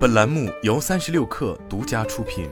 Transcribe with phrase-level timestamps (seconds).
[0.00, 2.48] 本栏目由三十六氪独家出品。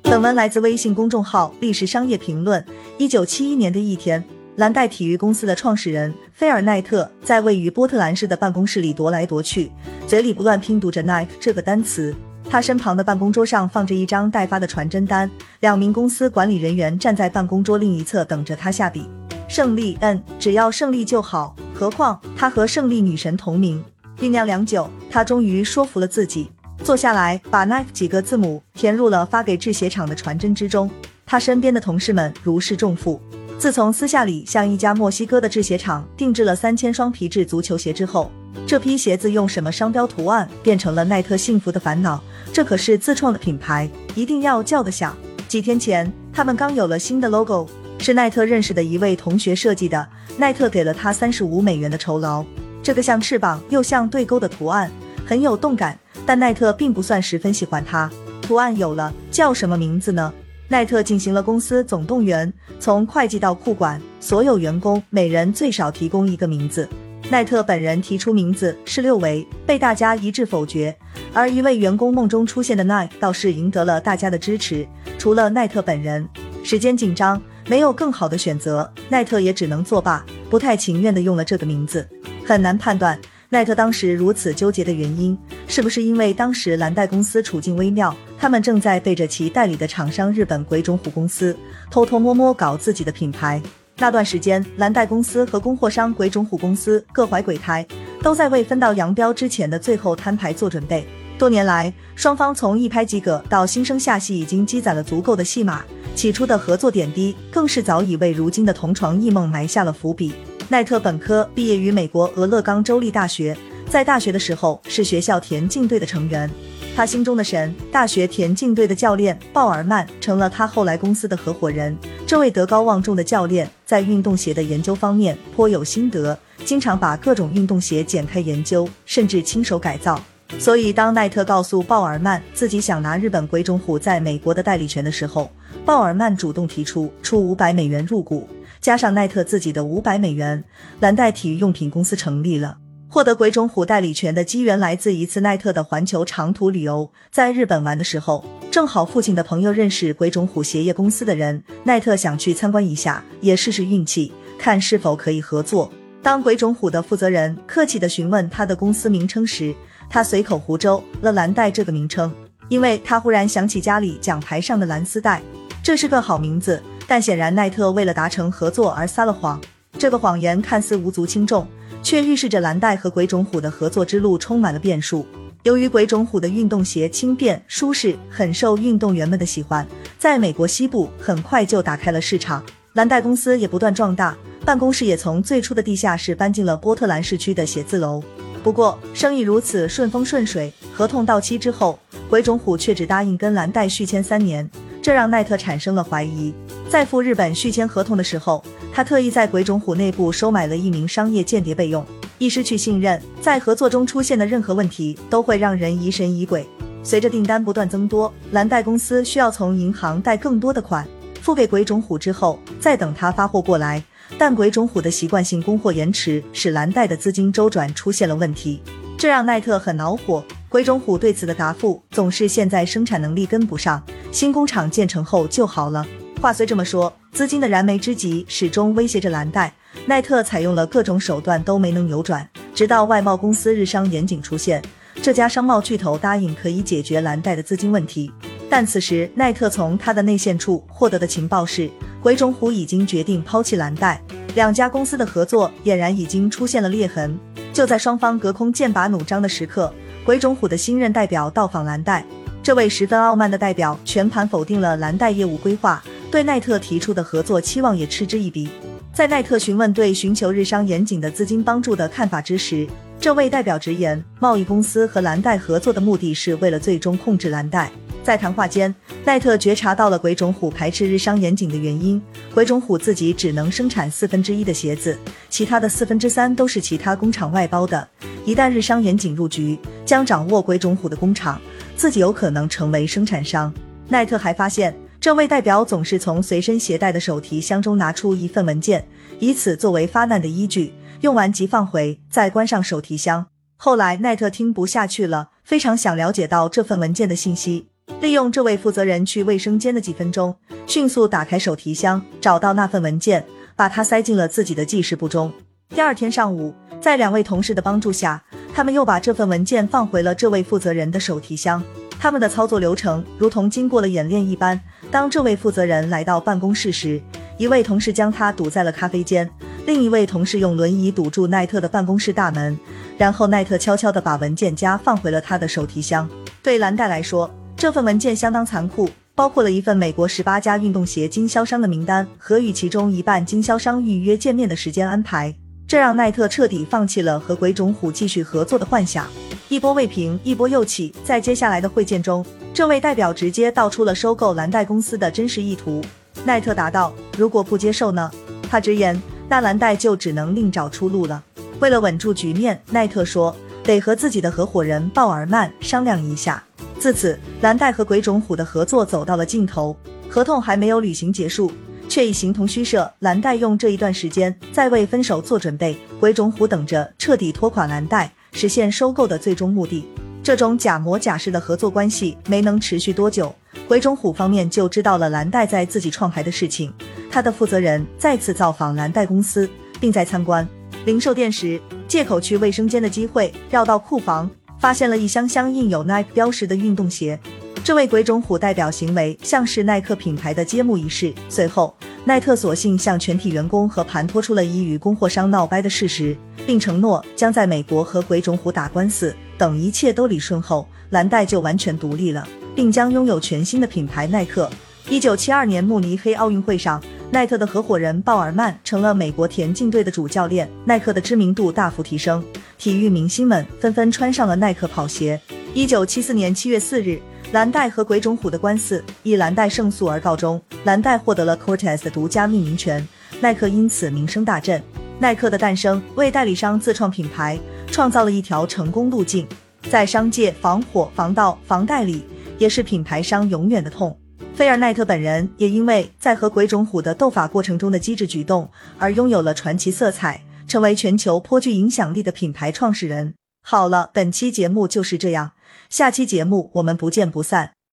[0.00, 2.64] 本文来自微信公众号“历史商业评论”。
[2.96, 4.24] 一九七一年的一天，
[4.56, 9.70] 蓝带体育公司的创始人菲尔奈特在位于波特兰市的办公室里踱来踱去，
[10.06, 12.16] 嘴里不断拼读着 “Nike” 这个单词。
[12.48, 19.06] 他身旁的办公桌上放着一张代发的传真单，两名公司管理人员站在办公桌另一侧等着他下笔。
[19.48, 21.54] 胜利，嗯，只要胜利就好。
[21.82, 23.82] 何况他和胜利女神同名。
[24.20, 26.48] 酝酿良久，他终于说服了自己，
[26.84, 30.88] 坐下来把 Nike 几个字母填入了发给制鞋厂的传真之中。
[31.26, 33.20] 他身边的同事们如释重负。
[33.58, 38.30] 自从私下里向一家墨西哥的制鞋厂定制了三千双皮质足球鞋之后，
[38.64, 42.22] 这批鞋子用什么商标图案变成了奈特幸福的烦恼。
[42.52, 45.16] 这可是自创的品牌，一定要叫得响。
[45.48, 47.66] 几天前，他们刚有了新的 logo。
[48.02, 52.44] 是奈特认识的一位同学设计的，奈特给了他三十五美元的酬劳。
[52.82, 54.90] 这个像翅膀又像对勾的图案
[55.24, 58.10] 很有动感，但奈特并不算十分喜欢它。
[58.42, 60.32] 图案有了，叫什么名字呢？
[60.68, 66.88] 奈特进行了公司总动员，从会计到库管，所有员工每人最少提供一个名字。
[67.30, 70.94] 奈特本人提出名字是六维，被大家一致否决。
[71.32, 74.84] 而一位员工梦中出现的奈倒是赢得了大家的支持，
[75.18, 76.28] 除了奈特本人。
[76.64, 77.40] 时间紧张。
[77.66, 82.06] 没有更好的选择，奈特也只能作罢，不太情愿的用了这个名字。
[82.44, 85.36] 很难判断奈特当时如此纠结的原因，
[85.68, 91.56] 是不是因为当时蓝带公司处境微妙，他们正在背着其代理的厂商日本鬼冢虎公司
[91.90, 93.62] 偷偷摸摸搞自己的品牌。
[93.98, 97.86] 那段时间，蓝带公司和供货商鬼冢虎公司各怀鬼胎，
[98.22, 101.06] 都在为分道扬镳之前的最后摊牌做准备。
[101.42, 105.82] 多年来，双方从一拍即合到新生下戏，已经积攒了足够的戏码。
[106.14, 110.32] 起初的合作点滴，更是早已为如今的同床异梦埋下了伏笔。
[110.68, 113.56] 奈特本科毕业于美国俄勒冈州立大学，
[113.90, 116.48] 在大学的时候是学校田径队的成员。
[116.94, 121.98] 他心中的神，大学田径队的教练鲍尔曼，成了他后来公司的合伙人。
[122.24, 130.22] 这位德高望重的教练，在运动鞋的研究方面颇有心得，经常把各种运动鞋剪开研究，甚至亲手改造。
[130.58, 135.50] 所以，当奈特告诉鲍尔曼自己想拿日本鬼冢虎在美国的代理权的时候，
[135.84, 138.48] 鲍尔曼主动提出出五百美元入股，
[138.80, 140.62] 加上奈特自己的五百美元，
[141.00, 142.78] 蓝带体育用品公司成立了。
[143.08, 155.92] 获得鬼冢虎代理权的机缘来自一次奈特的环球长途旅游，在日本玩的时候，正好父亲的朋友认识鬼冢虎鞋业公司的人，奈特想去参观一下，也试试运气，看是否可以合作。
[156.22, 159.74] 当鬼冢虎的负责人客气地询问他的公司名称时，
[160.12, 162.30] 他随口胡诌了蓝带这个名称，
[162.68, 165.40] 因为他忽然想起家里奖牌上的蓝丝带。
[165.82, 169.58] 这是个好名字，但显然奈特为了达成合作而撒了谎。
[169.98, 171.66] 这个谎言看似无足轻重，
[172.02, 175.26] 却预示着蓝带和鬼冢虎的合作之路充满了变数。
[175.62, 179.86] 由于鬼冢虎的运动鞋轻便舒适，很受运动员们的喜欢，
[180.18, 182.62] 在美国西部很快就打开了市场。
[182.92, 188.22] 蓝带公司也不断壮大，办公室也从最初的地下室搬进了波特兰市区的写字楼。
[188.62, 191.98] 不过，生意如此顺风顺水，合同到期之后，
[192.30, 194.70] 鬼冢虎却只答应跟蓝带续签三年。
[195.02, 196.54] 这让奈特产生了怀疑。
[196.88, 198.62] 在赴日本续签合同的时候，
[198.92, 202.06] 他特意在鬼冢虎内部收买了一名商业间谍备用。
[202.38, 206.64] 一失去信任，在合作中出现的任何问题都会让人疑神疑鬼。
[207.02, 211.04] 随着订单不断增多，蓝带公司需要从银行贷更多的款
[211.40, 214.00] 付给鬼冢虎之后，再等他发货过来。
[214.38, 218.82] 但鬼冢虎的习惯性供货延迟，使蓝带的资金周转出现了问题，
[219.18, 220.44] 这让奈特很恼火。
[220.68, 226.06] 鬼冢虎对此的答复总是现在生产能力跟不上，新工厂建成后就好了。
[226.40, 229.72] 话虽这么说，资金的燃眉之急始终威胁着蓝带。
[230.06, 234.82] 奈特采用了各种手段都没能扭转，直到外贸公司日商严谨出现，
[235.20, 238.32] 这家商贸巨头答应可以解决蓝带的资金问题。
[238.70, 241.90] 但此时奈特从他的内线处获得的情报是，
[242.22, 244.22] 鬼冢虎已经决定抛弃蓝带，
[244.54, 247.36] 两家公司的合作俨然已经出现了裂痕。
[247.72, 249.92] 就在双方隔空剑拔弩张的时刻。
[250.24, 252.24] 鬼冢虎的新任代表到访蓝带，
[252.62, 258.68] 这位十分傲慢的代表全盘否定了蓝带业务规划，对奈特提出的合作期望也嗤之以鼻。
[259.12, 262.86] 在奈特询问对寻求日商严谨的资金帮助的看法之时，
[263.18, 267.90] 这位代表直言，贸易公司和蓝带合作的目的是为了最终控制蓝带。
[268.22, 272.22] 在谈话间，奈特觉察到了鬼冢虎排斥日商严谨的原因。
[272.54, 278.08] 鬼冢虎自己只能生产四分之一的鞋子，其他的四分之三都是其他工厂外包的。
[278.44, 281.60] 一旦日商严谨入局，将掌握鬼冢虎的工厂，
[281.96, 283.72] 自己有可能成为生产商。
[284.08, 289.04] 奈特还发现，这位代表总是从随身携带的手提箱中拿出一份文件，
[289.38, 293.46] 以此作为发难的依据，用完即放回，再关上手提箱。
[293.76, 297.91] 后来奈特听不下去了，非常想了解到这份文件的信息。
[298.20, 300.54] 利用这位负责人去卫生间的几分钟，
[300.86, 303.44] 迅速打开手提箱，找到那份文件，
[303.74, 305.52] 把它塞进了自己的记事簿中。
[305.88, 308.42] 第二天上午，在两位同事的帮助下，
[308.72, 311.82] 他们又把这份文件放回了这位负责人的手提箱。
[312.18, 314.80] 他们的操作流程如同经过了演练一般。
[315.10, 317.20] 当这位负责人来到办公室时，
[317.58, 319.50] 一位同事将他堵在了咖啡间，
[319.84, 322.78] 另一位同事用轮椅堵住奈特的办公室大门，
[323.18, 326.28] 然后奈特悄悄地把文件夹放回了他的手提箱。
[326.62, 327.50] 对蓝带来说，
[327.82, 335.52] 这份文件相当残酷，包括了一份美国十八家运动鞋经销商的名单和与其中一半经销商预约见面的时间安排，
[335.88, 339.26] 这让奈特彻底放弃了和鬼冢虎继续合作的幻想。
[339.68, 346.00] 一波未平，一波又起，在接下来的会见中，这位代表直接道出了收购蓝带公司的真实意图。
[346.44, 348.30] 奈特答道：“如果不接受呢？”
[348.70, 349.20] 他直言
[349.50, 351.42] ：“那蓝带就只能另找出路了。”
[351.82, 356.62] 为了稳住局面，奈特说：“得和自己的合伙人鲍尔曼商量一下。”
[357.02, 359.96] 自此，蓝带和鬼冢虎的合作走到了尽头。
[360.28, 361.68] 合同还没有履行结束，
[362.08, 363.12] 却已形同虚设。
[363.18, 370.06] 蓝带用这一段时间在为分手做准备，鬼冢虎等着彻底拖垮蓝带，实现收购的最终目的。
[370.44, 373.52] 这种假模假式的合作关系没能持续多久，
[373.88, 376.94] 鬼冢虎方面就知道了蓝带在自己创牌的事情。
[377.28, 379.68] 他的负责人再次造访蓝带公司，
[379.98, 380.64] 并在参观
[381.04, 384.48] 零售店时，借口去卫生间的机会，绕到库房。
[384.82, 387.38] 发现了一箱箱印有 Nike 标识的运动鞋，
[387.84, 391.32] 这位鬼冢虎代表行为像是耐克品牌的揭幕仪式。
[391.48, 391.94] 随后，
[392.24, 396.36] 耐特索性向全体员工和盘托出了已与供货商闹掰的事实，
[396.66, 399.32] 并承诺将在美国和鬼冢虎打官司。
[399.56, 402.44] 等一切都理顺后，蓝带就完全独立了，
[402.74, 404.68] 并将拥有全新的品牌耐克。
[405.08, 407.00] 一九七二年慕尼黑奥运会上，
[407.30, 412.44] 耐特的合伙人鲍尔曼成了美国田径队的主教练，耐克的知名度大幅提升。
[412.82, 415.40] 体育明星们纷纷穿上了耐克跑鞋。
[415.72, 423.06] 一九七四年七月四日，蓝带和鬼冢虎的官司以蓝带胜诉而告终，蓝带获得了 Cortez 的独家命名权，
[423.40, 424.82] 耐克因此名声大振。
[425.20, 427.56] 耐克的诞生为代理商自创品牌
[427.86, 429.46] 创造了一条成功路径，
[429.88, 432.24] 在商界防火、防盗、防代理
[432.58, 434.18] 也是品牌商永远的痛。
[434.56, 438.68] 菲尔奈特本人也因为在和鬼冢虎的斗法过程中的机智举动
[438.98, 440.42] 而拥有了传奇色彩。
[440.66, 443.34] 成为全球颇具影响力的品牌创始人。
[443.62, 445.52] 好了，本期节目就是这样，
[445.88, 447.72] 下期节目我们不见不散。